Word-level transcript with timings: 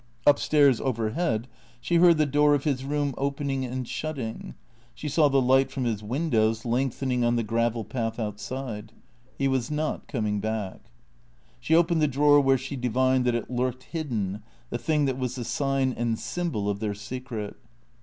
Up 0.25 0.39
stairs 0.39 0.81
overhead, 0.81 1.47
she 1.79 1.97
heard 1.97 2.17
the 2.17 2.25
door 2.25 2.55
of 2.55 2.63
his 2.63 2.83
room 2.83 3.13
opening 3.19 3.63
and 3.63 3.85
THECEEATORS 3.85 4.01
259 4.01 4.33
shutting. 4.33 4.55
She 4.95 5.07
saw 5.07 5.27
the 5.29 5.39
light 5.39 5.69
from 5.69 5.83
his 5.83 6.01
windows 6.01 6.65
lengthening 6.65 7.23
on 7.23 7.35
the 7.35 7.43
gravel 7.43 7.83
path 7.83 8.17
outside. 8.17 8.93
He 9.37 9.47
was 9.47 9.69
not 9.69 10.07
coming 10.07 10.39
back. 10.39 10.79
She 11.59 11.75
opened 11.75 12.01
the 12.01 12.07
drawer 12.07 12.39
where 12.41 12.57
she 12.57 12.75
divined 12.75 13.25
that 13.25 13.35
it 13.35 13.51
lurked 13.51 13.83
hid 13.83 14.09
den, 14.09 14.41
the 14.71 14.79
thing 14.79 15.05
that 15.05 15.19
was 15.19 15.35
the 15.35 15.45
sign 15.45 15.93
and 15.93 16.17
symbol 16.17 16.67
of 16.67 16.79
their 16.79 16.95
secret. 16.95 17.57